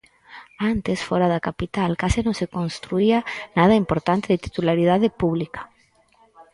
[0.71, 3.19] Antes, fóra da capital, case non se construía
[3.57, 5.61] nada importante de titularidade pública.